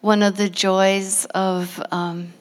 [0.00, 2.32] one of the joys of, um,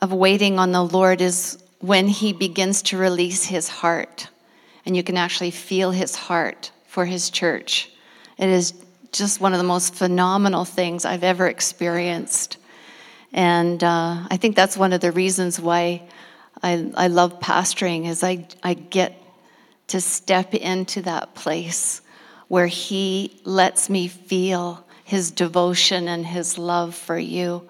[0.00, 4.28] of waiting on the Lord is when He begins to release His heart.
[4.86, 7.90] And you can actually feel His heart for His church.
[8.38, 8.72] It is
[9.12, 12.56] just one of the most phenomenal things I've ever experienced.
[13.32, 16.02] And uh, I think that's one of the reasons why
[16.62, 19.20] I, I love pastoring is I, I get
[19.88, 22.00] to step into that place
[22.48, 27.68] where he lets me feel his devotion and his love for you.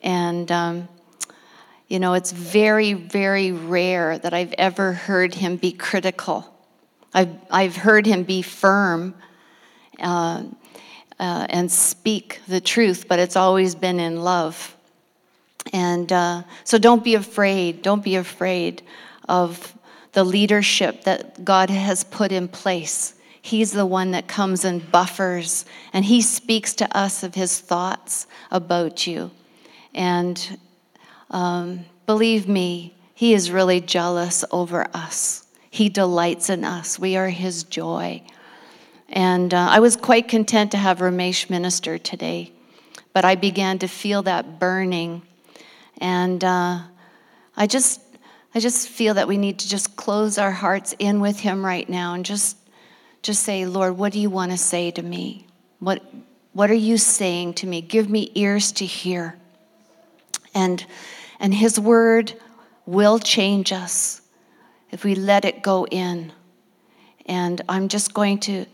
[0.00, 0.88] And, um,
[1.88, 6.54] you know, it's very, very rare that I've ever heard him be critical.
[7.12, 9.14] I've, I've heard him be firm
[9.98, 10.44] uh,
[11.18, 14.76] uh, and speak the truth, but it's always been in love.
[15.72, 17.82] And uh, so don't be afraid.
[17.82, 18.82] Don't be afraid
[19.28, 19.74] of
[20.12, 23.14] the leadership that God has put in place.
[23.40, 28.26] He's the one that comes and buffers, and He speaks to us of His thoughts
[28.50, 29.30] about you.
[29.94, 30.58] And
[31.30, 35.46] um, believe me, He is really jealous over us.
[35.70, 36.98] He delights in us.
[36.98, 38.22] We are His joy.
[39.08, 42.52] And uh, I was quite content to have Ramesh minister today,
[43.12, 45.22] but I began to feel that burning.
[45.98, 46.80] And uh,
[47.56, 48.00] I just
[48.54, 51.88] I just feel that we need to just close our hearts in with him right
[51.88, 52.56] now and just
[53.22, 55.46] just say, Lord, what do you want to say to me?
[55.80, 56.02] What
[56.52, 57.80] what are you saying to me?
[57.80, 59.38] Give me ears to hear.
[60.54, 60.84] And
[61.38, 62.34] and his word
[62.86, 64.22] will change us
[64.90, 66.32] if we let it go in.
[67.26, 68.66] And I'm just going to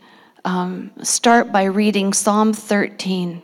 [0.45, 3.41] um, start by reading Psalm 13.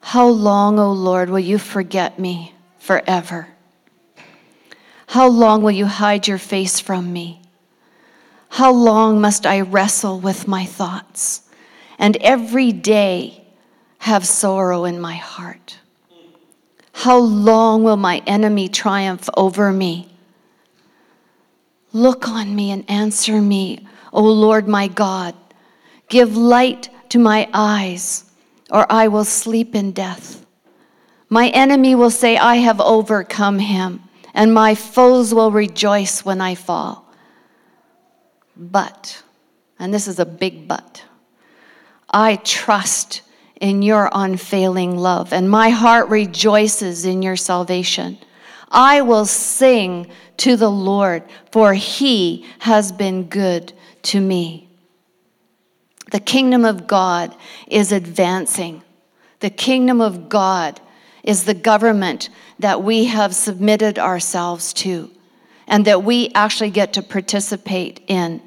[0.00, 3.48] How long, O Lord, will you forget me forever?
[5.06, 7.40] How long will you hide your face from me?
[8.54, 11.42] How long must I wrestle with my thoughts
[11.98, 13.44] and every day
[13.98, 15.80] have sorrow in my heart?
[16.92, 20.08] How long will my enemy triumph over me?
[21.92, 25.34] Look on me and answer me, O Lord my God.
[26.08, 28.22] Give light to my eyes,
[28.70, 30.46] or I will sleep in death.
[31.28, 36.54] My enemy will say, I have overcome him and my foes will rejoice when I
[36.54, 37.03] fall.
[38.56, 39.22] But,
[39.78, 41.04] and this is a big but,
[42.10, 43.22] I trust
[43.60, 48.18] in your unfailing love, and my heart rejoices in your salvation.
[48.70, 53.72] I will sing to the Lord, for he has been good
[54.02, 54.68] to me.
[56.10, 57.34] The kingdom of God
[57.66, 58.82] is advancing.
[59.40, 60.80] The kingdom of God
[61.22, 62.28] is the government
[62.58, 65.10] that we have submitted ourselves to
[65.66, 68.42] and that we actually get to participate in.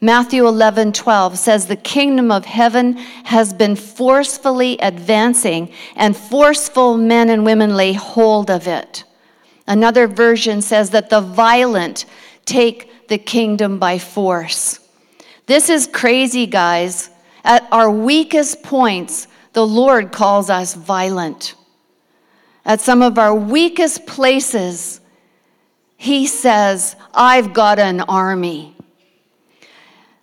[0.00, 7.30] Matthew 11, 12 says, The kingdom of heaven has been forcefully advancing, and forceful men
[7.30, 9.04] and women lay hold of it.
[9.66, 12.04] Another version says that the violent
[12.44, 14.80] take the kingdom by force.
[15.46, 17.10] This is crazy, guys.
[17.44, 21.54] At our weakest points, the Lord calls us violent
[22.66, 25.00] at some of our weakest places,
[25.96, 28.75] he says, I've got an army.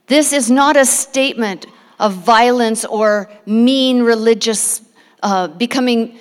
[0.07, 1.65] This is not a statement
[1.99, 4.81] of violence or mean religious,
[5.21, 6.19] uh, becoming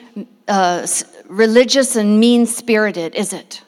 [0.49, 0.87] uh,
[1.27, 3.63] religious and mean spirited, is it?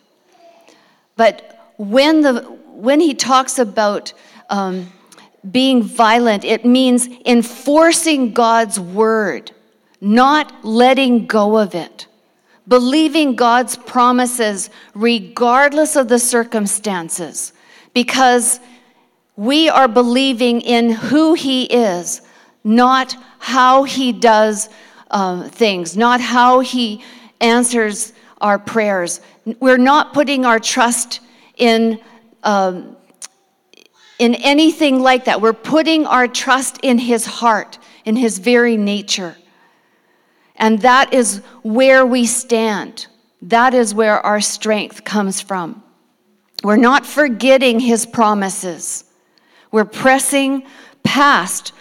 [1.16, 4.12] But when, the, when he talks about
[4.50, 4.92] um,
[5.50, 9.52] being violent, it means enforcing God's word,
[10.00, 12.06] not letting go of it
[12.66, 17.52] believing God's promises regardless of the circumstances,
[17.92, 18.60] because
[19.36, 22.22] we are believing in who He is,
[22.62, 24.68] not how He does
[25.10, 27.02] uh, things, not how He
[27.40, 29.20] answers our prayers.
[29.60, 31.20] We're not putting our trust
[31.56, 32.00] in.
[32.42, 32.96] Um,
[34.18, 35.40] in anything like that.
[35.40, 39.36] We're putting our trust in his heart, in his very nature.
[40.56, 43.06] And that is where we stand.
[43.42, 45.82] That is where our strength comes from.
[46.62, 49.03] We're not forgetting his promises.
[49.74, 50.62] We're pressing
[51.02, 51.72] past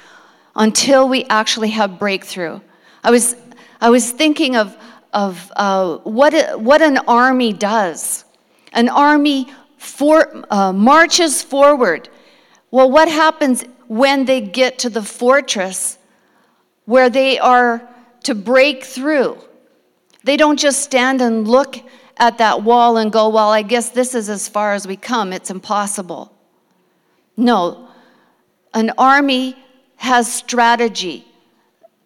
[0.55, 2.59] until we actually have breakthrough.
[3.03, 3.35] I was,
[3.79, 4.75] I was thinking of,
[5.13, 8.25] of uh, what, what an army does.
[8.71, 12.09] An army for, uh, marches forward.
[12.71, 15.99] Well, what happens when they get to the fortress
[16.85, 17.87] where they are
[18.23, 19.37] to break through.
[20.23, 21.75] They don't just stand and look
[22.17, 25.31] at that wall and go, Well, I guess this is as far as we come.
[25.31, 26.32] It's impossible.
[27.35, 27.89] No,
[28.73, 29.55] an army
[29.95, 31.25] has strategy.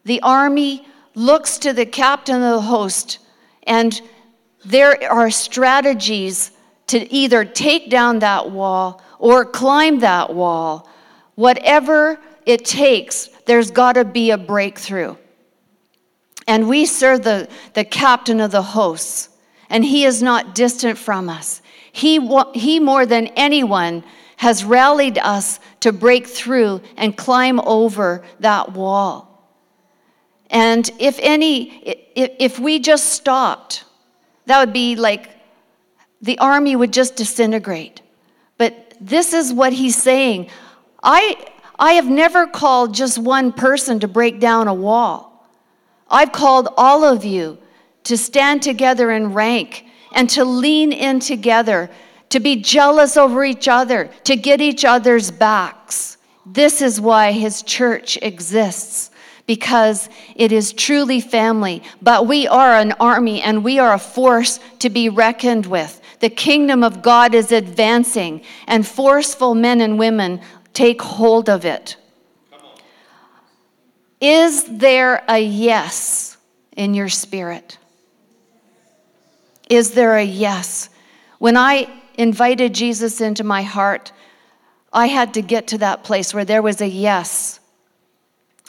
[0.06, 3.20] the army looks to the captain of the host,
[3.64, 4.02] and
[4.64, 6.52] there are strategies
[6.88, 10.88] to either take down that wall or climb that wall.
[11.36, 15.16] Whatever it takes, there's got to be a breakthrough.
[16.48, 19.30] And we serve the, the captain of the hosts,
[19.70, 21.62] and he is not distant from us.
[21.92, 22.20] He,
[22.54, 24.04] he, more than anyone,
[24.38, 29.28] has rallied us to break through and climb over that wall.
[30.50, 33.84] And if any, if, we just stopped,
[34.46, 35.30] that would be like
[36.22, 38.02] the army would just disintegrate.
[38.58, 40.50] But this is what he's saying.
[41.04, 41.36] I,
[41.78, 45.48] I have never called just one person to break down a wall.
[46.10, 47.58] I've called all of you
[48.06, 51.90] to stand together in rank and to lean in together,
[52.30, 56.18] to be jealous over each other, to get each other's backs.
[56.46, 59.12] This is why his church exists
[59.48, 61.82] because it is truly family.
[62.02, 66.02] But we are an army and we are a force to be reckoned with.
[66.20, 70.42] The kingdom of God is advancing, and forceful men and women
[70.74, 71.96] take hold of it.
[74.20, 76.38] Is there a yes
[76.76, 77.78] in your spirit?
[79.70, 80.90] Is there a yes?
[81.38, 84.12] When I invited Jesus into my heart,
[84.92, 87.60] I had to get to that place where there was a yes.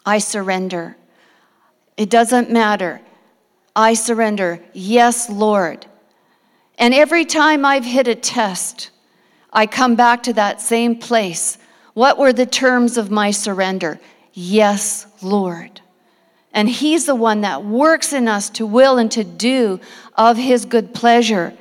[0.05, 0.97] I surrender.
[1.97, 3.01] It doesn't matter.
[3.75, 4.61] I surrender.
[4.73, 5.87] Yes, Lord.
[6.79, 8.91] And every time I've hit a test,
[9.53, 11.59] I come back to that same place.
[11.95, 13.99] What were the terms of my surrender?
[14.33, 15.81] Yes, Lord.
[16.53, 19.81] And He's the one that works in us to will and to do
[20.17, 21.57] of His good pleasure.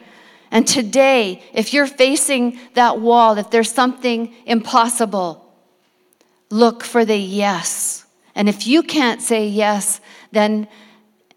[0.51, 5.53] And today, if you're facing that wall, if there's something impossible,
[6.49, 8.05] look for the yes.
[8.35, 9.99] And if you can't say yes,
[10.31, 10.67] then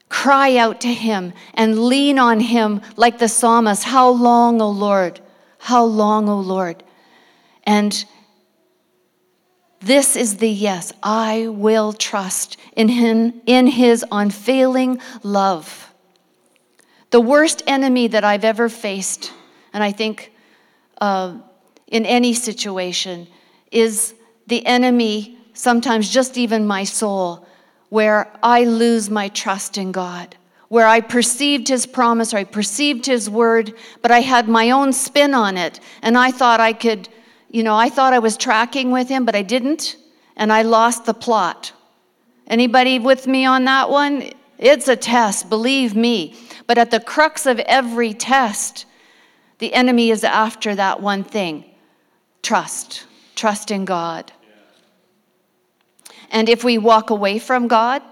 [0.09, 5.21] cry out to him and lean on him like the psalmist How long, O Lord?
[5.59, 6.83] How long, O Lord?
[7.65, 8.05] And
[9.81, 10.93] this is the yes.
[11.03, 15.90] I will trust in him in his unfailing love.
[17.11, 19.33] The worst enemy that I've ever faced,
[19.73, 20.33] and I think
[21.01, 21.39] uh,
[21.89, 23.27] in any situation,
[23.73, 24.15] is
[24.47, 27.47] the enemy sometimes just even my soul,
[27.89, 30.37] where I lose my trust in God,
[30.69, 34.93] where I perceived His promise or I perceived His word, but I had my own
[34.93, 35.81] spin on it.
[36.03, 37.09] And I thought I could,
[37.51, 39.97] you know, I thought I was tracking with Him, but I didn't.
[40.37, 41.73] And I lost the plot.
[42.47, 44.31] Anybody with me on that one?
[44.59, 46.37] It's a test, believe me.
[46.71, 48.87] But at the crux of every test,
[49.59, 51.65] the enemy is after that one thing
[52.43, 53.09] trust.
[53.35, 54.31] Trust in God.
[56.31, 58.03] And if we walk away from God,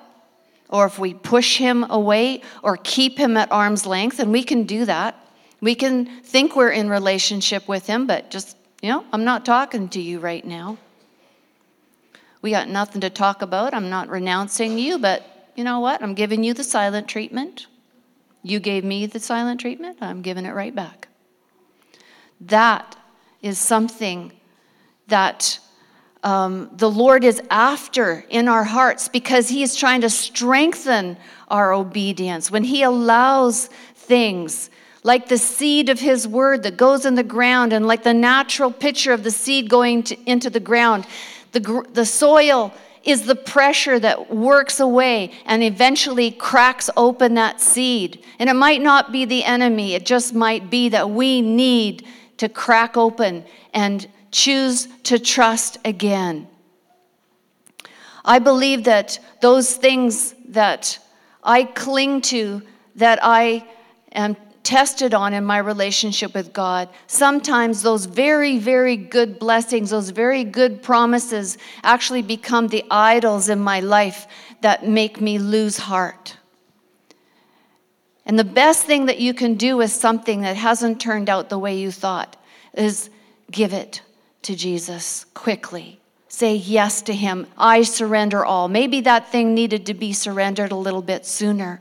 [0.68, 4.64] or if we push him away or keep him at arm's length, and we can
[4.64, 5.14] do that.
[5.60, 9.88] We can think we're in relationship with him, but just, you know, I'm not talking
[9.90, 10.78] to you right now.
[12.42, 13.72] We got nothing to talk about.
[13.72, 16.02] I'm not renouncing you, but you know what?
[16.02, 17.68] I'm giving you the silent treatment.
[18.42, 21.08] You gave me the silent treatment, I'm giving it right back.
[22.40, 22.96] That
[23.42, 24.32] is something
[25.08, 25.58] that
[26.22, 31.16] um, the Lord is after in our hearts because He is trying to strengthen
[31.48, 32.50] our obedience.
[32.50, 34.70] When He allows things
[35.04, 38.70] like the seed of His word that goes in the ground, and like the natural
[38.70, 41.06] picture of the seed going to, into the ground,
[41.52, 42.72] the, the soil
[43.04, 48.24] is the pressure that works away and eventually cracks open that seed.
[48.38, 52.06] And it might not be the enemy, it just might be that we need
[52.38, 56.48] to crack open and choose to trust again.
[58.24, 60.98] I believe that those things that
[61.42, 62.62] I cling to,
[62.96, 63.66] that I
[64.12, 64.36] am
[64.68, 70.44] tested on in my relationship with God, sometimes those very, very good blessings, those very
[70.44, 74.26] good promises actually become the idols in my life
[74.60, 76.36] that make me lose heart.
[78.26, 81.58] And the best thing that you can do with something that hasn't turned out the
[81.58, 82.36] way you thought
[82.74, 83.08] is
[83.50, 84.02] give it
[84.42, 85.98] to Jesus quickly.
[86.28, 87.46] Say yes to Him.
[87.56, 88.68] I surrender all.
[88.68, 91.80] Maybe that thing needed to be surrendered a little bit sooner.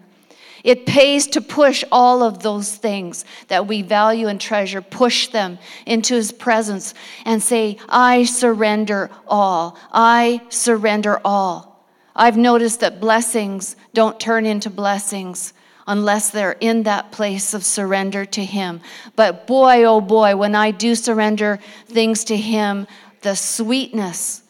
[0.64, 5.60] It pays to push all of those things that we value and treasure, push them
[5.86, 6.94] into His presence
[7.26, 9.78] and say, I surrender all.
[9.92, 11.86] I surrender all.
[12.16, 15.54] I've noticed that blessings don't turn into blessings
[15.86, 18.82] unless they're in that place of surrender to Him.
[19.16, 22.88] But boy, oh boy, when I do surrender things to Him,
[23.22, 24.44] the sweetness,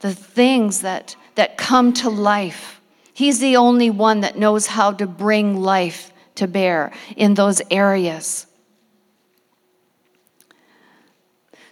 [0.00, 2.75] the things that, that come to life,
[3.16, 8.46] He's the only one that knows how to bring life to bear in those areas.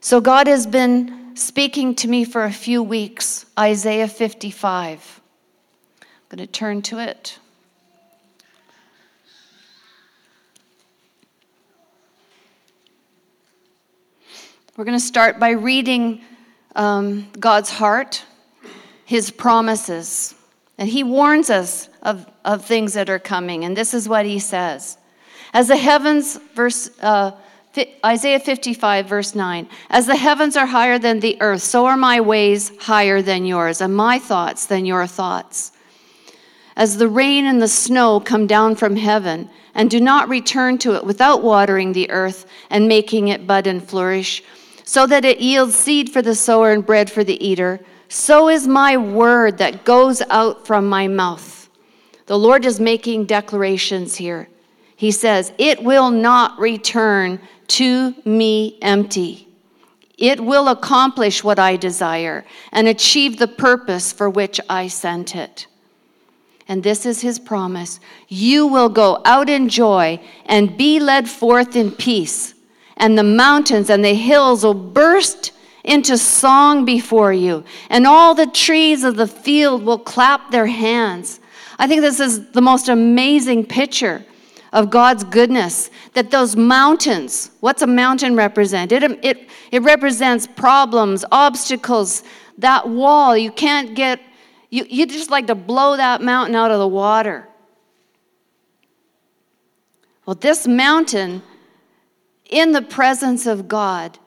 [0.01, 5.21] So, God has been speaking to me for a few weeks Isaiah 55.
[6.01, 7.39] I'm going to turn to it.
[14.79, 16.23] We're going to start by reading
[16.75, 18.25] um, God's heart,
[19.05, 20.35] His promises.
[20.79, 23.65] And He warns us of, of things that are coming.
[23.65, 24.99] And this is what He says
[25.53, 26.91] As the heavens, verse.
[27.01, 27.33] Uh,
[28.05, 29.69] Isaiah 55, verse 9.
[29.91, 33.81] As the heavens are higher than the earth, so are my ways higher than yours,
[33.81, 35.73] and my thoughts than your thoughts.
[36.77, 40.95] As the rain and the snow come down from heaven, and do not return to
[40.95, 44.43] it without watering the earth and making it bud and flourish,
[44.85, 47.81] so that it yields seed for the sower and bread for the eater,
[48.15, 51.69] so is my word that goes out from my mouth.
[52.27, 54.49] The Lord is making declarations here.
[54.95, 59.49] He says, It will not return to me empty.
[60.17, 65.67] It will accomplish what I desire and achieve the purpose for which I sent it.
[66.69, 71.75] And this is his promise you will go out in joy and be led forth
[71.75, 72.55] in peace,
[72.97, 75.51] and the mountains and the hills will burst
[75.85, 81.41] into song before you, and all the trees of the field will clap their hands.
[81.79, 84.25] I think this is the most amazing picture
[84.73, 85.91] of God's goodness.
[86.15, 88.93] That those mountains, what's a mountain represent?
[88.93, 92.23] It, it, it represents problems, obstacles,
[92.59, 93.37] that wall.
[93.37, 94.21] You can't get,
[94.71, 97.47] you, you just like to blow that mountain out of the water.
[100.25, 101.43] Well, this mountain,
[102.49, 104.19] in the presence of God,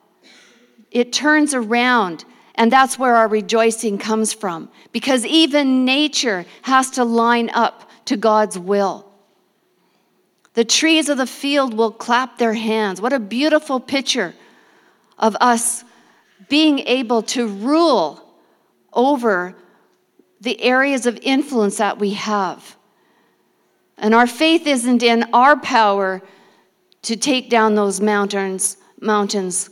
[0.90, 2.24] it turns around.
[2.54, 4.68] And that's where our rejoicing comes from.
[4.92, 9.06] Because even nature has to line up to God's will.
[10.54, 13.00] The trees of the field will clap their hands.
[13.00, 14.34] What a beautiful picture
[15.18, 15.84] of us
[16.48, 18.24] being able to rule
[18.92, 19.54] over
[20.40, 22.76] the areas of influence that we have.
[23.98, 26.22] And our faith isn't in our power
[27.02, 29.70] to take down those mountains, mountains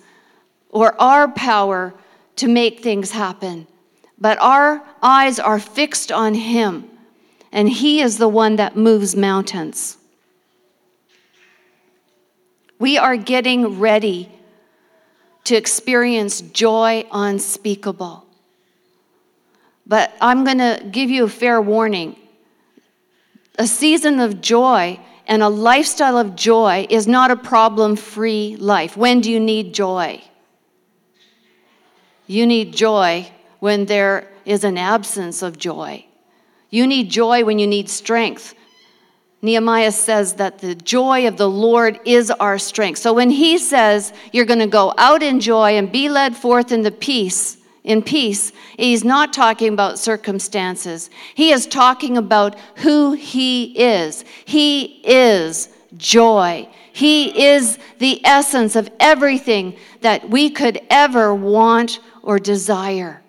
[0.77, 1.95] or our power
[2.37, 3.67] to make things happen.
[4.19, 6.91] But our eyes are fixed on Him,
[7.51, 9.97] and He is the one that moves mountains.
[12.79, 14.31] We are getting ready
[15.45, 18.27] to experience joy unspeakable.
[19.87, 22.17] But I'm going to give you a fair warning.
[23.59, 28.95] A season of joy and a lifestyle of joy is not a problem free life.
[28.95, 30.23] When do you need joy?
[32.27, 33.31] You need joy
[33.61, 36.05] when there is an absence of joy.
[36.71, 38.55] You need joy when you need strength.
[39.43, 42.99] Nehemiah says that the joy of the Lord is our strength.
[42.99, 46.73] So when he says you're going to go out in joy and be led forth
[46.73, 51.09] in the peace, in peace, he's not talking about circumstances.
[51.35, 54.25] He is talking about who he is.
[54.45, 56.69] He is joy.
[56.93, 63.23] He is the essence of everything that we could ever want or desire.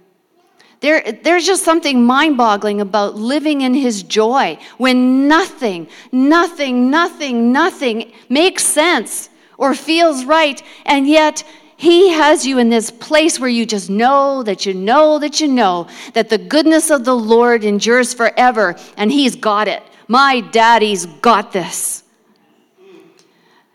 [0.79, 7.51] There, there's just something mind boggling about living in His joy when nothing, nothing, nothing,
[7.51, 11.43] nothing makes sense or feels right, and yet
[11.77, 15.47] He has you in this place where you just know that you know that you
[15.47, 19.83] know that the goodness of the Lord endures forever, and He's got it.
[20.07, 22.03] My daddy's got this.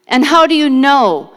[0.08, 1.32] And how do you know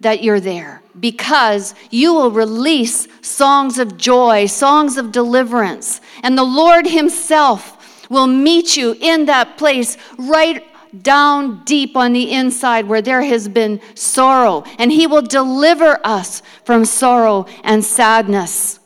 [0.00, 0.81] that you're there?
[1.00, 6.00] Because you will release songs of joy, songs of deliverance.
[6.22, 10.64] And the Lord Himself will meet you in that place right
[11.02, 14.64] down deep on the inside where there has been sorrow.
[14.78, 18.78] And He will deliver us from sorrow and sadness.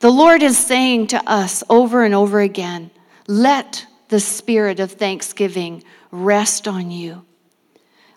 [0.00, 2.90] The Lord is saying to us over and over again
[3.28, 7.24] let the spirit of thanksgiving rest on you.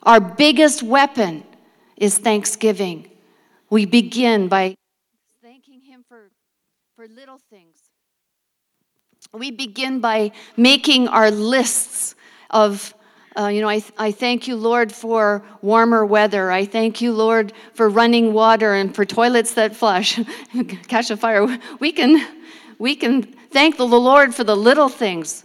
[0.06, 1.44] Our biggest weapon
[1.98, 3.10] is thanksgiving.
[3.72, 4.76] We begin by
[5.42, 6.30] thanking Him for,
[6.96, 7.78] for little things.
[9.34, 12.14] We begin by making our lists
[12.52, 12.94] of,
[13.36, 16.52] uh, you know, I, I thank you, Lord, for warmer weather.
[16.52, 20.20] I thank you, Lord, for running water and for toilets that flush,
[20.88, 21.48] catch a fire.
[21.80, 22.24] We can,
[22.78, 25.45] we can thank the Lord for the little things.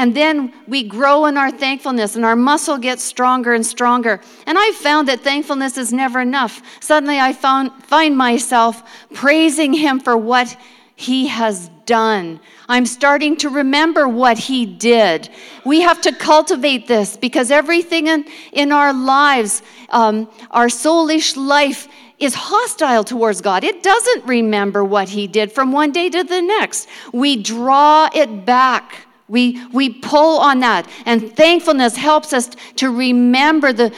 [0.00, 4.22] And then we grow in our thankfulness and our muscle gets stronger and stronger.
[4.46, 6.62] And I found that thankfulness is never enough.
[6.80, 10.56] Suddenly I found, find myself praising Him for what
[10.96, 12.40] he has done.
[12.66, 15.28] I'm starting to remember what he did.
[15.66, 21.88] We have to cultivate this because everything in, in our lives, um, our soulish life,
[22.18, 23.64] is hostile towards God.
[23.64, 26.88] It doesn't remember what he did from one day to the next.
[27.12, 29.06] We draw it back.
[29.30, 30.90] We, we pull on that.
[31.06, 33.90] And thankfulness helps us to remember the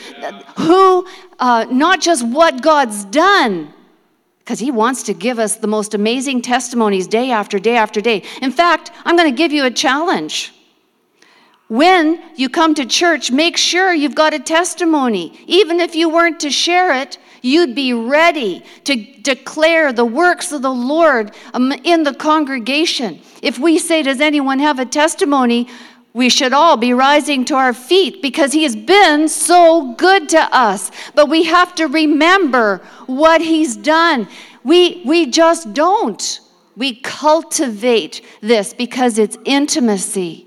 [0.58, 1.06] who,
[1.38, 3.72] uh, not just what God's done,
[4.40, 8.22] because he wants to give us the most amazing testimonies day after day after day.
[8.42, 10.52] In fact, I'm going to give you a challenge.
[11.68, 15.40] When you come to church, make sure you've got a testimony.
[15.46, 20.62] Even if you weren't to share it, you'd be ready to declare the works of
[20.62, 23.20] the Lord um, in the congregation.
[23.42, 25.68] If we say, Does anyone have a testimony?
[26.14, 30.40] we should all be rising to our feet because he has been so good to
[30.54, 30.90] us.
[31.14, 34.28] But we have to remember what he's done.
[34.62, 36.40] We, we just don't.
[36.76, 40.46] We cultivate this because it's intimacy.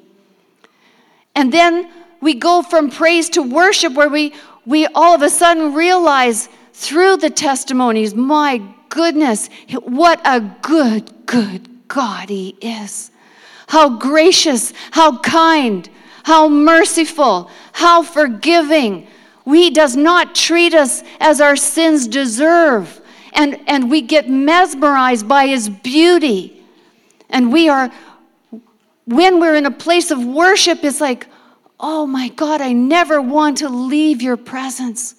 [1.34, 4.34] And then we go from praise to worship where we,
[4.66, 9.50] we all of a sudden realize through the testimonies, my goodness,
[9.84, 13.12] what a good, good God he is
[13.68, 15.90] how gracious, how kind,
[16.24, 19.08] how merciful, how forgiving.
[19.46, 23.02] He does not treat us as our sins deserve.
[23.34, 26.64] And, and we get mesmerized by his beauty.
[27.30, 27.92] And we are,
[29.06, 31.28] when we're in a place of worship, it's like,
[31.80, 35.16] oh my God, I never want to leave your presence.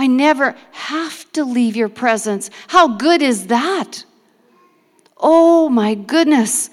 [0.00, 2.48] I never have to leave your presence.
[2.68, 4.06] How good is that?
[5.18, 6.70] Oh my goodness.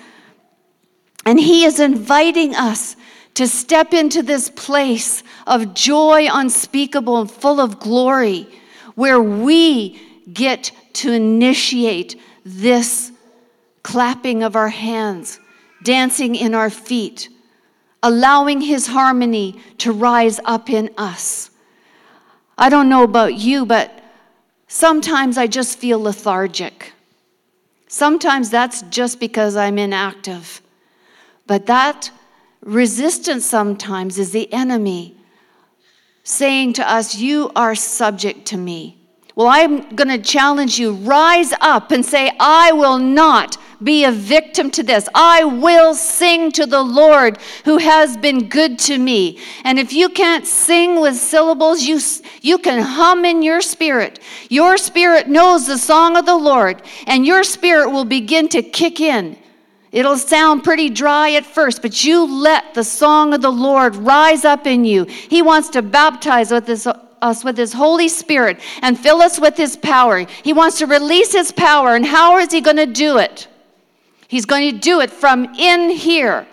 [1.25, 2.95] And He is inviting us
[3.33, 8.47] to step into this place of joy unspeakable and full of glory,
[8.95, 9.99] where we
[10.31, 13.11] get to initiate this
[13.83, 15.41] clapping of our hands,
[15.83, 17.27] dancing in our feet,
[18.01, 21.51] allowing His harmony to rise up in us.
[22.57, 24.03] I don't know about you, but
[24.67, 26.93] sometimes I just feel lethargic.
[27.87, 30.61] Sometimes that's just because I'm inactive.
[31.45, 32.11] But that
[32.61, 35.15] resistance sometimes is the enemy
[36.23, 38.97] saying to us, You are subject to me.
[39.35, 44.11] Well, I'm going to challenge you rise up and say, I will not be a
[44.11, 45.07] victim to this.
[45.13, 49.39] I will sing to the Lord who has been good to me.
[49.63, 51.99] And if you can't sing with syllables, you,
[52.41, 54.19] you can hum in your spirit.
[54.49, 58.99] Your spirit knows the song of the Lord, and your spirit will begin to kick
[58.99, 59.37] in.
[59.91, 64.43] It'll sound pretty dry at first, but you let the song of the Lord rise
[64.43, 65.05] up in you.
[65.05, 66.69] He wants to baptize with
[67.21, 70.25] us with His Holy Spirit and fill us with His power.
[70.43, 71.95] He wants to release His power.
[71.95, 73.47] And how is He going to do it?
[74.27, 76.47] He's going to do it from in here.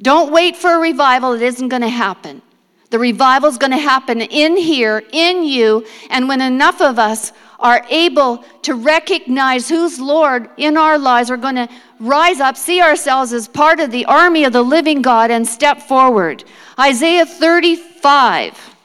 [0.00, 2.42] Don't wait for a revival, it isn't going to happen.
[2.90, 7.32] The revival is going to happen in here, in you, and when enough of us
[7.58, 12.80] are able to recognize who's Lord in our lives, we're going to rise up, see
[12.80, 16.44] ourselves as part of the army of the living God, and step forward.
[16.78, 18.75] Isaiah 35.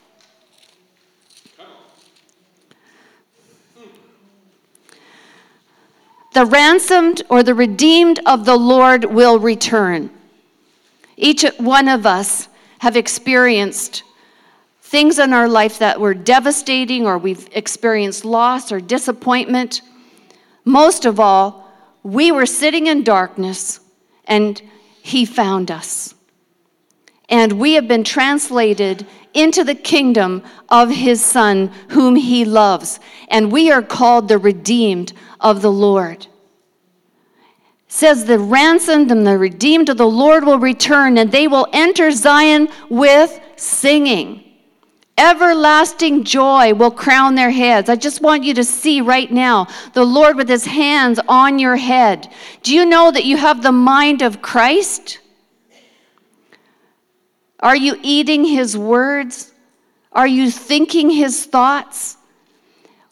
[6.33, 10.09] The ransomed or the redeemed of the Lord will return.
[11.17, 12.47] Each one of us
[12.79, 14.03] have experienced
[14.81, 19.81] things in our life that were devastating or we've experienced loss or disappointment.
[20.65, 21.69] Most of all,
[22.03, 23.79] we were sitting in darkness
[24.25, 24.61] and
[25.01, 26.15] He found us.
[27.29, 32.99] And we have been translated into the kingdom of His Son, whom He loves.
[33.27, 36.27] And we are called the redeemed of the Lord.
[37.87, 42.11] Says the ransomed and the redeemed of the Lord will return, and they will enter
[42.11, 44.43] Zion with singing.
[45.17, 47.89] Everlasting joy will crown their heads.
[47.89, 51.75] I just want you to see right now the Lord with his hands on your
[51.75, 52.31] head.
[52.63, 55.19] Do you know that you have the mind of Christ?
[57.61, 59.53] Are you eating his words?
[60.11, 62.17] Are you thinking his thoughts?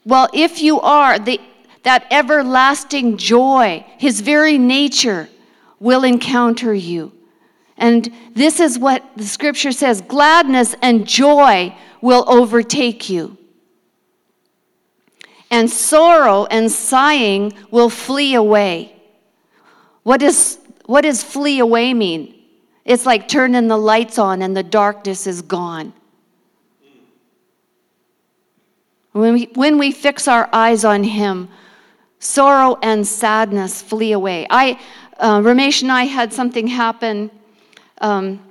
[0.05, 1.39] Well, if you are, the,
[1.83, 5.29] that everlasting joy, his very nature,
[5.79, 7.11] will encounter you.
[7.77, 13.37] And this is what the scripture says gladness and joy will overtake you.
[15.51, 18.95] And sorrow and sighing will flee away.
[20.03, 22.38] What, is, what does flee away mean?
[22.89, 25.93] It's like turning the lights on and the darkness is gone.
[29.11, 31.49] When we, when we fix our eyes on Him,
[32.17, 34.47] sorrow and sadness flee away.
[34.49, 34.79] I,
[35.19, 37.29] uh, Ramesh and I had something happen
[38.01, 38.43] um,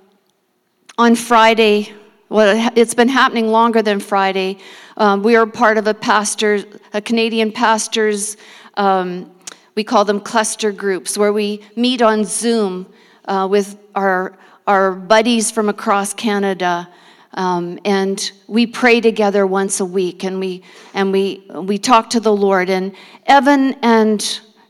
[0.96, 1.92] on Friday.
[2.29, 4.59] Well, it's been happening longer than Friday.
[4.98, 6.62] Um, we are part of a pastor,
[6.94, 8.37] a Canadian pastor's,
[8.74, 9.33] um,
[9.74, 12.87] we call them cluster groups, where we meet on Zoom
[13.24, 16.88] uh, with our, our buddies from across Canada.
[17.34, 20.62] Um, and we pray together once a week and we
[20.94, 22.70] and we we talk to the lord.
[22.70, 22.94] And
[23.26, 24.20] evan and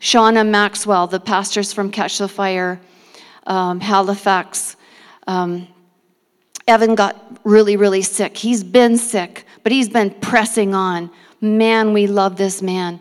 [0.00, 2.80] shauna maxwell the pastors from catch the fire
[3.46, 4.76] um, halifax
[5.26, 5.68] um,
[6.66, 8.36] evan got really really sick.
[8.36, 11.10] He's been sick but he's been pressing on.
[11.40, 12.98] Man we love this man.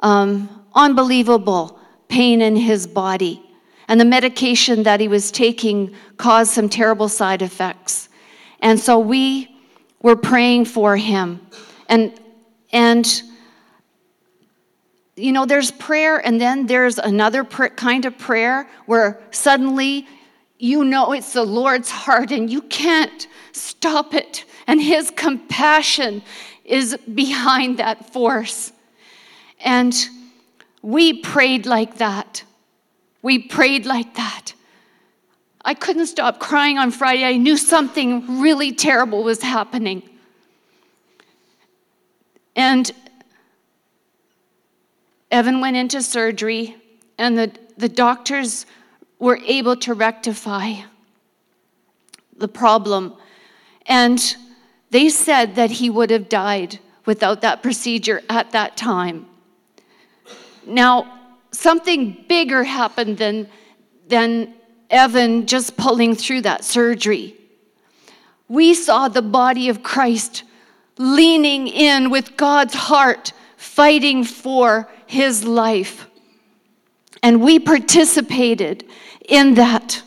[0.00, 3.47] Um, unbelievable pain in his body
[3.88, 8.08] and the medication that he was taking caused some terrible side effects.
[8.60, 9.54] And so we
[10.02, 11.40] were praying for him.
[11.88, 12.12] And,
[12.70, 13.22] and
[15.16, 20.06] you know, there's prayer, and then there's another pr- kind of prayer where suddenly
[20.58, 24.44] you know it's the Lord's heart and you can't stop it.
[24.66, 26.22] And his compassion
[26.64, 28.72] is behind that force.
[29.60, 29.94] And
[30.82, 32.44] we prayed like that.
[33.28, 34.54] We prayed like that.
[35.62, 37.24] I couldn't stop crying on Friday.
[37.26, 40.02] I knew something really terrible was happening.
[42.56, 42.90] And
[45.30, 46.76] Evan went into surgery,
[47.18, 48.64] and the, the doctors
[49.18, 50.76] were able to rectify
[52.38, 53.12] the problem.
[53.84, 54.36] And
[54.88, 59.26] they said that he would have died without that procedure at that time.
[60.66, 61.17] Now,
[61.50, 63.48] something bigger happened than,
[64.06, 64.54] than
[64.90, 67.34] Evan just pulling through that surgery.
[68.48, 70.44] We saw the body of Christ
[70.96, 76.08] leaning in with God's heart, fighting for his life.
[77.22, 78.84] And we participated
[79.28, 80.02] in that.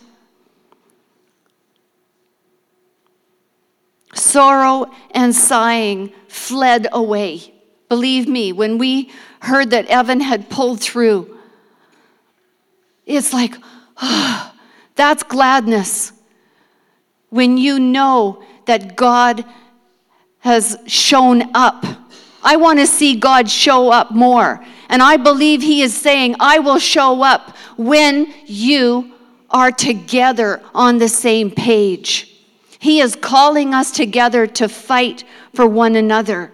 [4.13, 7.53] Sorrow and sighing fled away.
[7.91, 11.37] Believe me, when we heard that Evan had pulled through,
[13.05, 13.53] it's like,
[14.01, 14.53] oh,
[14.95, 16.13] that's gladness.
[17.31, 19.43] When you know that God
[20.39, 21.83] has shown up.
[22.41, 24.65] I want to see God show up more.
[24.87, 29.11] And I believe He is saying, I will show up when you
[29.49, 32.41] are together on the same page.
[32.79, 36.53] He is calling us together to fight for one another.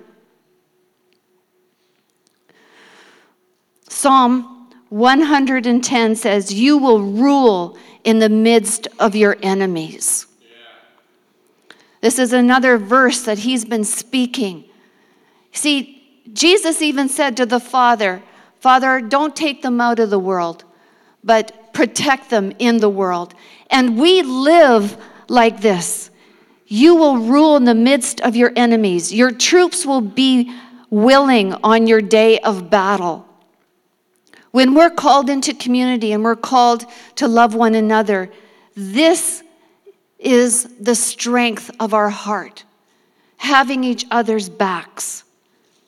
[3.90, 10.28] Psalm 110 says, You will rule in the midst of your enemies.
[10.42, 10.48] Yeah.
[12.02, 14.64] This is another verse that he's been speaking.
[15.52, 18.22] See, Jesus even said to the Father,
[18.60, 20.64] Father, don't take them out of the world,
[21.24, 23.34] but protect them in the world.
[23.70, 24.98] And we live
[25.28, 26.10] like this.
[26.66, 29.14] You will rule in the midst of your enemies.
[29.14, 30.54] Your troops will be
[30.90, 33.27] willing on your day of battle.
[34.52, 38.32] When we're called into community and we're called to love one another,
[38.76, 39.44] this
[40.20, 42.64] is the strength of our heart,
[43.38, 45.24] having each other's backs.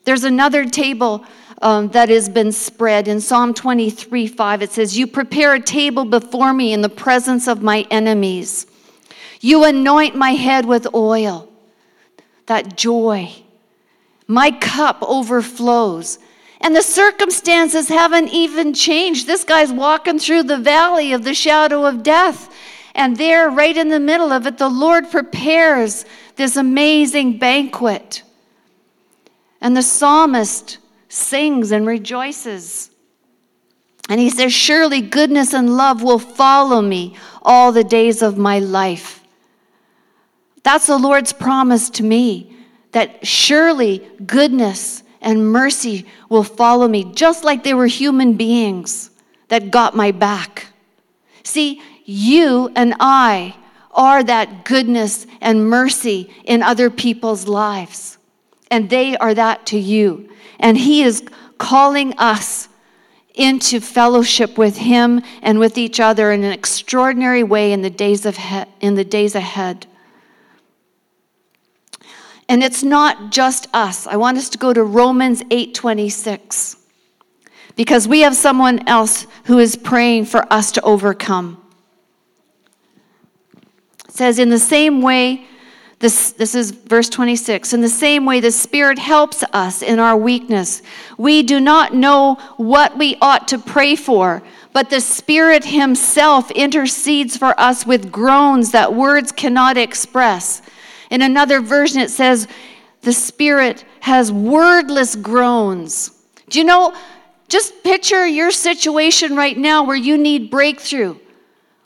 [0.04, 1.24] There's another table
[1.62, 4.62] um, that has been spread in Psalm 23 5.
[4.62, 8.66] It says, You prepare a table before me in the presence of my enemies.
[9.40, 11.48] You anoint my head with oil.
[12.46, 13.32] That joy.
[14.26, 16.18] My cup overflows.
[16.60, 19.26] And the circumstances haven't even changed.
[19.26, 22.52] This guy's walking through the valley of the shadow of death.
[22.94, 26.04] And there, right in the middle of it, the Lord prepares
[26.36, 28.22] this amazing banquet.
[29.60, 32.90] And the psalmist sings and rejoices.
[34.08, 38.58] And he says, Surely goodness and love will follow me all the days of my
[38.58, 39.22] life.
[40.62, 42.54] That's the Lord's promise to me
[42.92, 49.10] that surely goodness and mercy will follow me, just like they were human beings
[49.48, 50.66] that got my back.
[51.42, 53.56] See, you and I
[53.92, 58.18] are that goodness and mercy in other people's lives,
[58.70, 60.30] and they are that to you.
[60.58, 61.22] And He is
[61.58, 62.68] calling us
[63.34, 68.26] into fellowship with Him and with each other in an extraordinary way in the days,
[68.26, 68.38] of
[68.80, 69.86] in the days ahead.
[72.50, 74.08] And it's not just us.
[74.08, 76.76] I want us to go to Romans 8:26.
[77.76, 81.58] Because we have someone else who is praying for us to overcome.
[84.08, 85.46] It says in the same way
[86.00, 87.74] This, this is verse 26.
[87.74, 90.80] In the same way, the Spirit helps us in our weakness.
[91.18, 97.36] We do not know what we ought to pray for, but the Spirit Himself intercedes
[97.36, 100.62] for us with groans that words cannot express.
[101.10, 102.48] In another version, it says,
[103.02, 106.10] the Spirit has wordless groans.
[106.48, 106.94] Do you know?
[107.48, 111.16] Just picture your situation right now where you need breakthrough.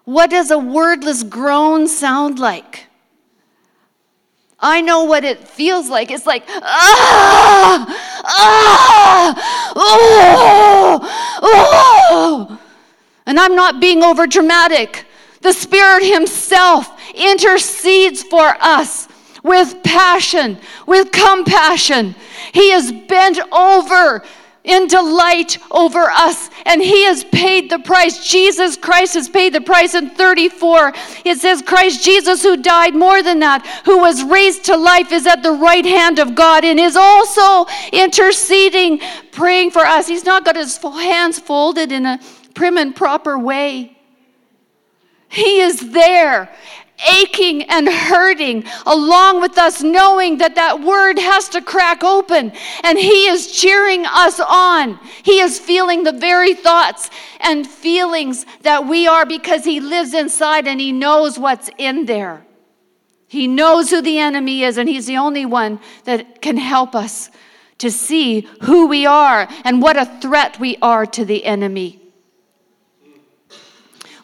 [0.05, 2.87] What does a wordless groan sound like?
[4.61, 6.11] I know what it feels like.
[6.11, 7.87] It's like, ah,
[8.27, 11.01] ah, oh,
[11.43, 12.61] oh.
[13.27, 15.07] And I'm not being over dramatic.
[15.41, 19.09] The Spirit Himself intercedes for us
[19.45, 22.17] with passion, with compassion.
[22.53, 24.25] He is bent over
[24.65, 28.27] in delight over us, and He has paid the price.
[28.27, 29.95] Jesus Christ has paid the price.
[29.95, 30.95] In 34,
[31.27, 35.27] it says, Christ Jesus, who died more than that, who was raised to life, is
[35.27, 40.09] at the right hand of God and is also interceding, praying for us.
[40.09, 42.19] He's not got his hands folded in a
[42.55, 43.99] prim and proper way.
[45.29, 46.49] He is there
[47.11, 52.53] aching and hurting along with us, knowing that that word has to crack open.
[52.83, 54.99] And He is cheering us on.
[55.23, 60.67] He is feeling the very thoughts and feelings that we are because He lives inside
[60.67, 62.47] and He knows what's in there.
[63.27, 67.31] He knows who the enemy is, and He's the only one that can help us
[67.79, 72.01] to see who we are and what a threat we are to the enemy.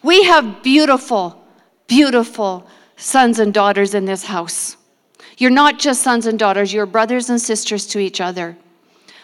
[0.01, 1.40] We have beautiful
[1.91, 4.77] beautiful sons and daughters in this house.
[5.37, 8.55] You're not just sons and daughters, you're brothers and sisters to each other.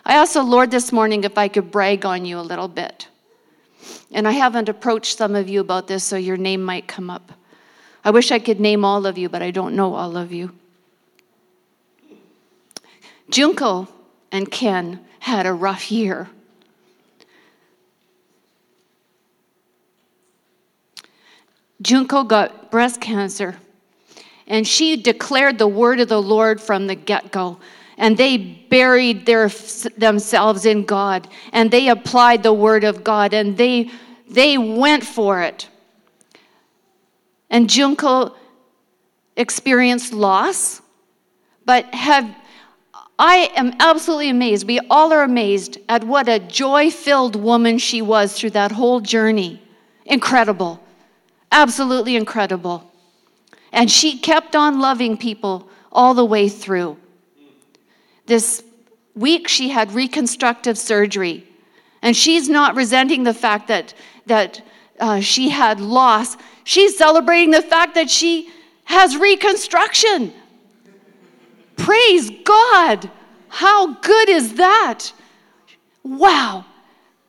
[0.04, 3.08] I asked the Lord this morning if I could brag on you a little bit.
[4.12, 7.32] And I haven't approached some of you about this, so your name might come up.
[8.04, 10.52] I wish I could name all of you, but I don't know all of you.
[13.30, 13.88] Junko
[14.30, 16.28] and Ken had a rough year.
[21.82, 23.58] Junko got breast cancer,
[24.48, 27.60] and she declared the word of the Lord from the get go.
[28.00, 29.50] And they buried their,
[29.98, 33.90] themselves in God, and they applied the word of God, and they,
[34.30, 35.68] they went for it.
[37.50, 38.36] And Junko
[39.36, 40.82] experienced loss,
[41.66, 42.36] but have
[43.20, 44.68] I am absolutely amazed.
[44.68, 49.00] We all are amazed at what a joy filled woman she was through that whole
[49.00, 49.62] journey.
[50.06, 50.80] Incredible.
[51.52, 52.92] Absolutely incredible.
[53.72, 56.98] And she kept on loving people all the way through.
[58.26, 58.64] This
[59.16, 61.48] week, she had reconstructive surgery.
[62.02, 63.94] And she's not resenting the fact that,
[64.26, 64.62] that
[65.00, 66.38] uh, she had loss.
[66.64, 68.50] She's celebrating the fact that she
[68.84, 70.34] has reconstruction.
[71.76, 73.10] Praise God.
[73.48, 75.12] How good is that?
[76.04, 76.66] Wow.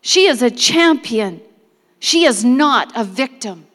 [0.00, 1.40] She is a champion.
[2.00, 3.67] She is not a victim.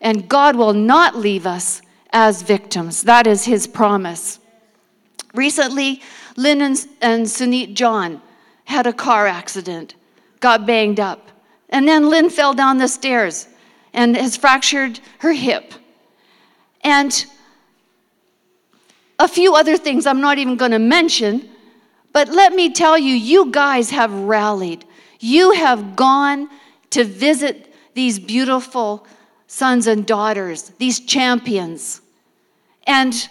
[0.00, 1.82] And God will not leave us
[2.12, 3.02] as victims.
[3.02, 4.38] That is his promise.
[5.34, 6.02] Recently,
[6.36, 8.22] Lynn and, and Sunit John
[8.64, 9.94] had a car accident,
[10.40, 11.30] got banged up.
[11.70, 13.48] And then Lynn fell down the stairs
[13.92, 15.74] and has fractured her hip.
[16.82, 17.26] And
[19.18, 21.48] a few other things I'm not even going to mention,
[22.12, 24.84] but let me tell you, you guys have rallied.
[25.20, 26.48] You have gone
[26.90, 29.06] to visit these beautiful
[29.48, 32.00] sons and daughters, these champions.
[32.86, 33.28] And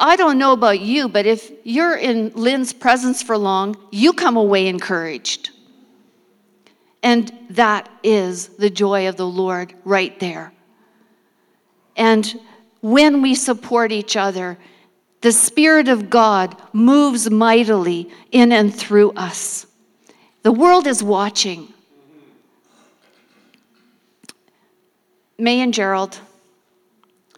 [0.00, 4.36] I don't know about you, but if you're in Lynn's presence for long, you come
[4.36, 5.50] away encouraged.
[7.02, 10.52] And that is the joy of the Lord right there.
[11.96, 12.40] And
[12.80, 14.56] when we support each other,
[15.20, 19.66] the Spirit of God moves mightily in and through us.
[20.42, 21.74] The world is watching.
[25.38, 26.18] May and Gerald.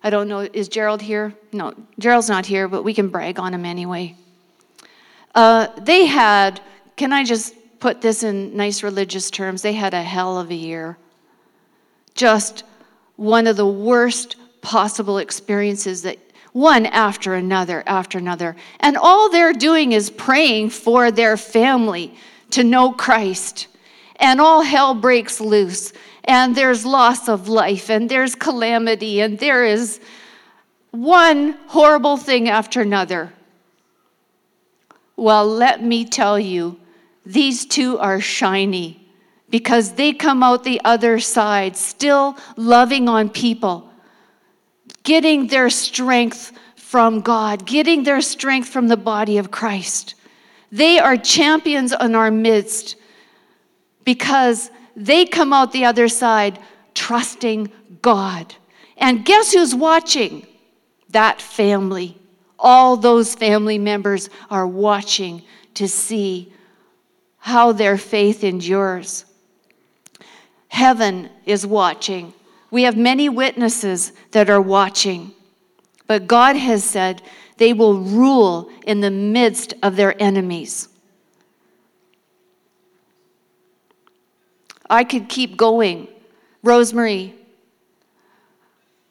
[0.02, 1.34] I don't know, is Gerald here?
[1.52, 4.16] No, Gerald's not here, but we can brag on him anyway.
[5.34, 6.62] Uh, they had,
[6.96, 9.60] can I just put this in nice religious terms?
[9.60, 10.96] They had a hell of a year.
[12.14, 12.64] Just
[13.16, 16.18] one of the worst possible experiences that
[16.52, 18.56] one after another after another.
[18.80, 22.14] And all they're doing is praying for their family
[22.50, 23.66] to know Christ.
[24.16, 25.92] And all hell breaks loose
[26.24, 30.00] and there's loss of life, and there's calamity, and there is
[30.90, 33.32] one horrible thing after another.
[35.16, 36.78] Well, let me tell you,
[37.26, 39.06] these two are shiny
[39.50, 43.90] because they come out the other side still loving on people,
[45.02, 50.14] getting their strength from God, getting their strength from the body of Christ.
[50.72, 52.96] They are champions in our midst
[54.04, 56.58] because they come out the other side
[56.94, 58.54] trusting God.
[58.98, 60.46] And guess who's watching?
[61.08, 62.18] That family.
[62.58, 65.42] All those family members are watching
[65.74, 66.52] to see
[67.38, 69.24] how their faith endures.
[70.68, 72.34] Heaven is watching.
[72.70, 75.32] We have many witnesses that are watching.
[76.06, 77.22] But God has said
[77.56, 80.89] they will rule in the midst of their enemies.
[84.90, 86.08] I could keep going.
[86.64, 87.34] Rosemary.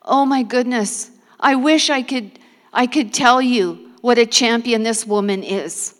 [0.03, 1.09] Oh my goodness.
[1.39, 2.37] I wish I could
[2.71, 5.95] I could tell you what a champion this woman is.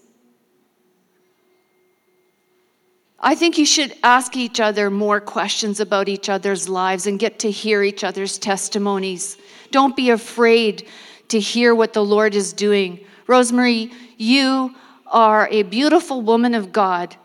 [3.22, 7.40] I think you should ask each other more questions about each other's lives and get
[7.40, 9.38] to hear each other's testimonies.
[9.72, 10.88] Don't be afraid
[11.30, 13.00] to hear what the Lord is doing.
[13.28, 14.74] Rosemary, you
[15.08, 17.16] are a beautiful woman of God.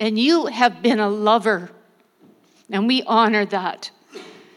[0.00, 1.70] And you have been a lover,
[2.70, 3.90] and we honor that.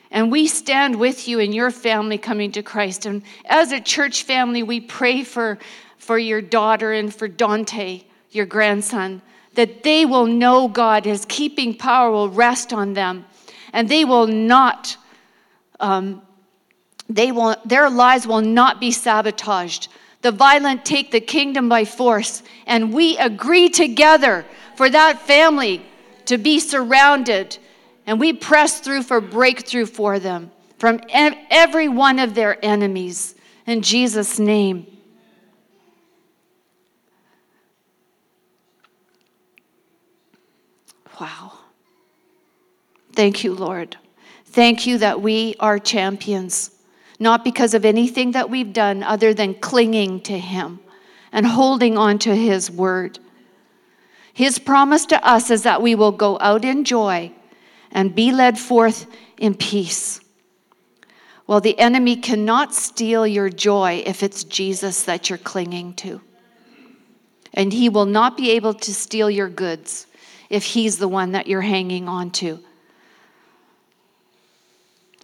[0.10, 3.06] And we stand with you and your family coming to Christ.
[3.06, 5.60] And as a church family, we pray for,
[5.98, 9.22] for your daughter and for Dante your grandson,
[9.56, 13.26] that they will know God, his keeping power will rest on them,
[13.72, 14.98] and they will not,
[15.80, 16.22] um,
[17.10, 19.88] they will, their lives will not be sabotaged.
[20.22, 25.86] The violent take the kingdom by force, and we agree together for that family
[26.26, 27.58] to be surrounded,
[28.06, 33.36] and we press through for breakthrough for them from every one of their enemies.
[33.66, 34.86] In Jesus' name.
[41.20, 41.54] Wow.
[43.14, 43.96] Thank you, Lord.
[44.46, 46.72] Thank you that we are champions,
[47.20, 50.80] not because of anything that we've done other than clinging to Him
[51.32, 53.20] and holding on to His word.
[54.34, 57.32] His promise to us is that we will go out in joy
[57.92, 59.06] and be led forth
[59.38, 60.20] in peace.
[61.46, 66.22] Well, the enemy cannot steal your joy if it's Jesus that you're clinging to.
[67.54, 70.08] And he will not be able to steal your goods
[70.54, 72.60] if He's the one that you're hanging on to.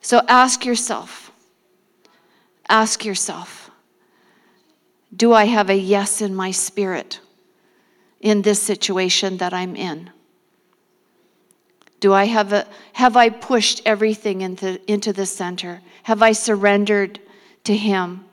[0.01, 1.31] So ask yourself,
[2.67, 3.69] ask yourself,
[5.15, 7.19] do I have a yes in my spirit
[8.21, 10.09] in this situation that I'm in?
[11.99, 15.81] Do I have a have I pushed everything into, into the center?
[16.03, 17.19] Have I surrendered
[17.65, 18.25] to him?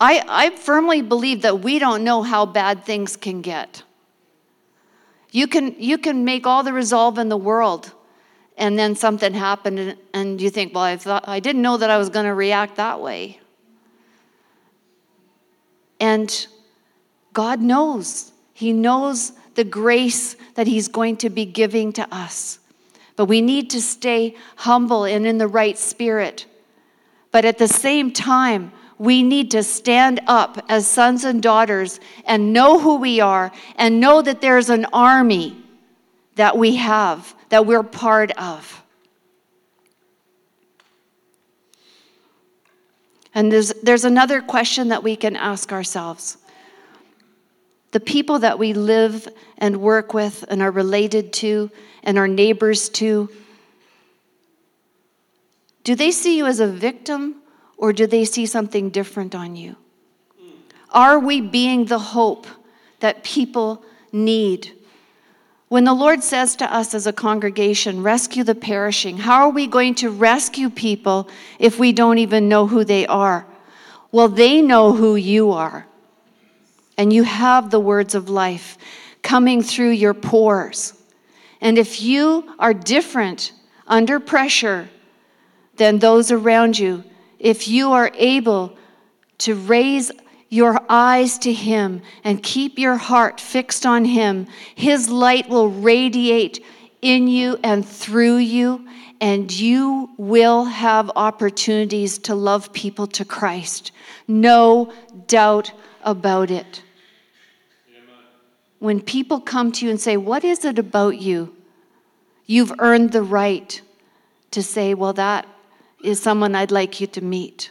[0.00, 3.82] I, I firmly believe that we don't know how bad things can get.
[5.30, 7.92] You can, you can make all the resolve in the world,
[8.56, 11.90] and then something happened, and, and you think, well, I, thought, I didn't know that
[11.90, 13.40] I was going to react that way.
[15.98, 16.46] And
[17.34, 18.32] God knows.
[18.54, 22.58] He knows the grace that He's going to be giving to us.
[23.16, 26.46] But we need to stay humble and in the right spirit.
[27.30, 32.52] But at the same time, we need to stand up as sons and daughters and
[32.52, 35.56] know who we are and know that there's an army
[36.36, 38.82] that we have, that we're part of.
[43.34, 46.38] And there's, there's another question that we can ask ourselves.
[47.94, 51.70] The people that we live and work with and are related to
[52.02, 53.30] and are neighbors to,
[55.84, 57.36] do they see you as a victim
[57.76, 59.76] or do they see something different on you?
[60.90, 62.48] Are we being the hope
[62.98, 64.72] that people need?
[65.68, 69.68] When the Lord says to us as a congregation, rescue the perishing, how are we
[69.68, 71.28] going to rescue people
[71.60, 73.46] if we don't even know who they are?
[74.10, 75.86] Well, they know who you are.
[76.96, 78.78] And you have the words of life
[79.22, 80.94] coming through your pores.
[81.60, 83.52] And if you are different
[83.86, 84.88] under pressure
[85.76, 87.02] than those around you,
[87.38, 88.76] if you are able
[89.38, 90.12] to raise
[90.50, 94.46] your eyes to Him and keep your heart fixed on Him,
[94.76, 96.64] His light will radiate
[97.02, 98.86] in you and through you,
[99.20, 103.90] and you will have opportunities to love people to Christ.
[104.28, 104.92] No
[105.26, 106.83] doubt about it.
[108.84, 111.56] When people come to you and say, What is it about you?
[112.44, 113.80] You've earned the right
[114.50, 115.48] to say, Well, that
[116.02, 117.70] is someone I'd like you to meet.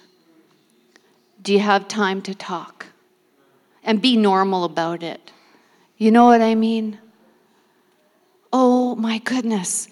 [1.40, 2.88] Do you have time to talk?
[3.84, 5.32] And be normal about it.
[6.00, 6.98] You know what I mean?
[8.52, 9.90] Oh my goodness.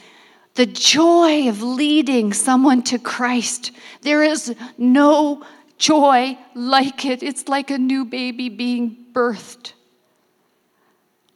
[0.56, 3.74] The joy of leading someone to Christ.
[4.02, 5.46] There is no
[5.78, 7.22] joy like it.
[7.22, 9.74] It's like a new baby being birthed.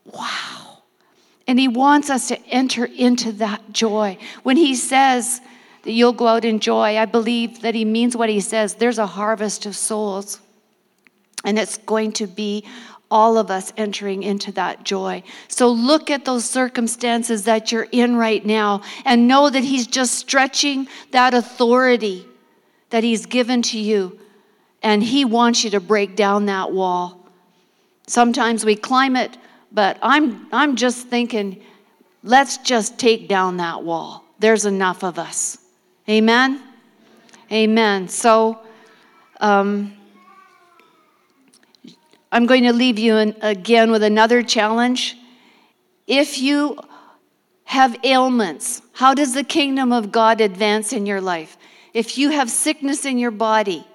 [0.06, 0.84] Wow.
[1.48, 4.18] And he wants us to enter into that joy.
[4.44, 5.42] When he says
[5.84, 8.76] that you'll go out in joy, I believe that he means what he says.
[8.76, 10.40] There's a harvest of souls.
[11.44, 12.66] And it's going to be
[13.12, 15.22] all of us entering into that joy.
[15.48, 20.16] So look at those circumstances that you're in right now and know that He's just
[20.16, 22.26] stretching that authority
[22.90, 24.20] that He's given to you.
[24.82, 27.28] And He wants you to break down that wall.
[28.08, 29.38] Sometimes we climb it
[29.76, 31.62] but I'm, I'm just thinking,
[32.24, 34.24] let's just take down that wall.
[34.40, 35.58] There's enough of us.
[36.08, 36.64] Amen?
[37.52, 38.08] Amen.
[38.08, 38.58] So,
[39.42, 39.94] um,
[42.32, 45.18] I'm going to leave you in, again with another challenge.
[46.08, 46.80] If you
[47.66, 51.58] have ailments, how does the kingdom of God advance in your life?
[51.94, 53.86] If you have sickness in your body,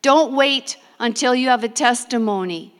[0.00, 2.74] don't wait until you have a testimony.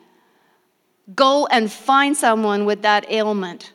[1.15, 3.73] Go and find someone with that ailment.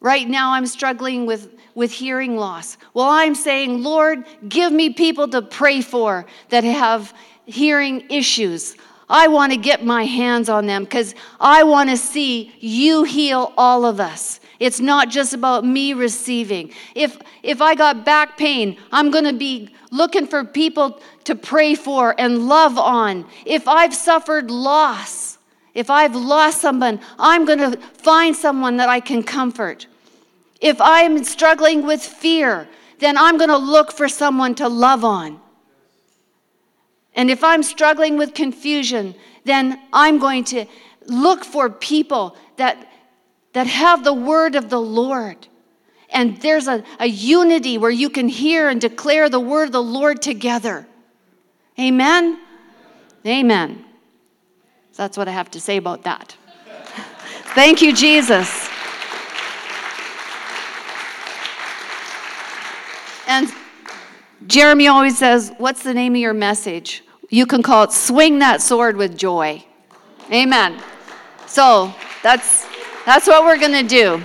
[0.00, 2.76] Right now, I'm struggling with, with hearing loss.
[2.94, 7.12] Well, I'm saying, Lord, give me people to pray for that have
[7.46, 8.76] hearing issues.
[9.08, 13.52] I want to get my hands on them because I want to see you heal
[13.56, 14.38] all of us.
[14.60, 16.72] It's not just about me receiving.
[16.94, 21.74] If, if I got back pain, I'm going to be looking for people to pray
[21.74, 23.24] for and love on.
[23.46, 25.37] If I've suffered loss,
[25.74, 29.86] if I've lost someone, I'm going to find someone that I can comfort.
[30.60, 35.40] If I'm struggling with fear, then I'm going to look for someone to love on.
[37.14, 39.14] And if I'm struggling with confusion,
[39.44, 40.66] then I'm going to
[41.06, 42.90] look for people that,
[43.52, 45.48] that have the word of the Lord.
[46.10, 49.82] And there's a, a unity where you can hear and declare the word of the
[49.82, 50.86] Lord together.
[51.78, 52.40] Amen?
[53.26, 53.84] Amen.
[54.98, 56.34] That's what I have to say about that.
[57.54, 58.68] Thank you, Jesus.
[63.28, 63.48] And
[64.48, 67.04] Jeremy always says, What's the name of your message?
[67.30, 69.64] You can call it Swing That Sword with Joy.
[70.32, 70.82] Amen.
[71.46, 71.94] So
[72.24, 72.66] that's,
[73.06, 74.20] that's what we're going to do.